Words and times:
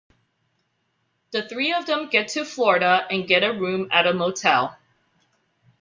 The 1.29 1.47
three 1.47 1.73
of 1.73 1.85
them 1.85 2.09
get 2.09 2.29
to 2.29 2.43
Florida 2.43 3.05
and 3.11 3.27
get 3.27 3.43
a 3.43 3.53
room 3.53 3.87
at 3.91 4.07
a 4.07 4.13
motel. 4.15 4.75